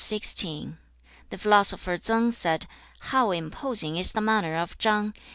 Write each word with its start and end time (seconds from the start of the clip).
XVI. 0.03 0.77
The 1.29 1.37
philosopher 1.37 1.95
Tsang 1.95 2.31
said, 2.31 2.65
'How 3.01 3.29
imposing 3.29 3.97
is 3.97 4.13
the 4.13 4.19
manner 4.21 4.55
of 4.55 4.75
Chang! 4.79 5.13